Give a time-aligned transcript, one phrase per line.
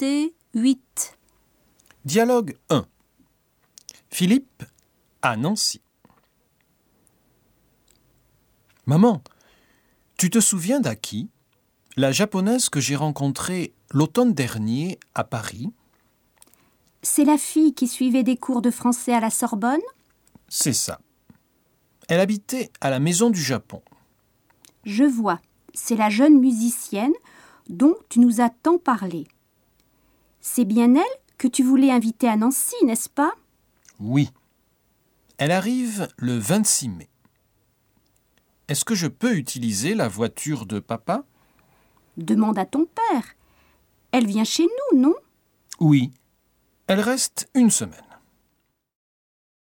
[0.00, 1.18] Activité 8.
[2.06, 2.86] Dialogue 1.
[4.08, 4.62] Philippe
[5.20, 5.82] à Nancy.
[8.86, 9.22] Maman,
[10.16, 11.28] tu te souviens d'Aki,
[11.98, 15.70] la japonaise que j'ai rencontrée l'automne dernier à Paris?
[17.02, 19.82] C'est la fille qui suivait des cours de français à la Sorbonne?
[20.48, 20.98] C'est ça.
[22.08, 23.82] Elle habitait à la Maison du Japon.
[24.84, 25.42] Je vois.
[25.74, 27.12] C'est la jeune musicienne
[27.68, 29.28] dont tu nous as tant parlé.
[30.40, 33.32] C'est bien elle que tu voulais inviter à Nancy, n'est-ce pas?
[33.98, 34.30] Oui.
[35.38, 37.08] Elle arrive le 26 mai.
[38.68, 41.24] Est-ce que je peux utiliser la voiture de papa?
[42.16, 43.24] Demande à ton père.
[44.12, 45.14] Elle vient chez nous, non?
[45.78, 46.10] Oui.
[46.86, 48.09] Elle reste une semaine.